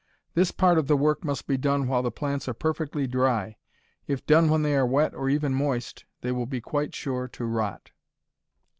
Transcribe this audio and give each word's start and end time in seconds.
This 0.33 0.49
part 0.49 0.79
of 0.79 0.87
the 0.87 0.97
work 0.97 1.23
must 1.23 1.45
be 1.45 1.57
done 1.57 1.87
while 1.87 2.01
the 2.01 2.09
plants 2.09 2.47
are 2.49 2.55
perfectly 2.55 3.05
dry. 3.05 3.57
If 4.07 4.25
done 4.25 4.49
when 4.49 4.63
they 4.63 4.75
are 4.75 4.83
wet 4.83 5.13
or 5.13 5.29
even 5.29 5.53
moist, 5.53 6.05
they 6.21 6.31
will 6.31 6.47
be 6.47 6.59
quite 6.59 6.95
sure 6.95 7.27
to 7.27 7.45
rot. 7.45 7.91